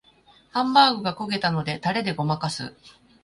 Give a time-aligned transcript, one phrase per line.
[0.49, 2.75] ハンバーグが焦げたのでタレでごまかす